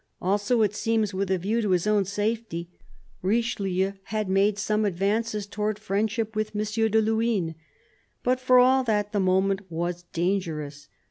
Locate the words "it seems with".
0.63-1.29